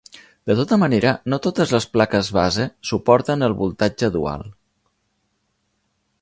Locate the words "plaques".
1.97-2.31